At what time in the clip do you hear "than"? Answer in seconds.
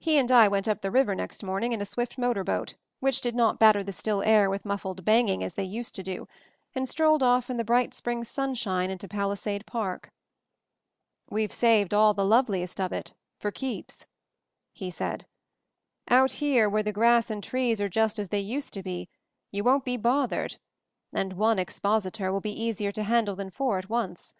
23.36-23.50